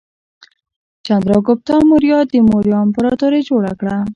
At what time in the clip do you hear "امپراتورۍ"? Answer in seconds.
2.87-3.41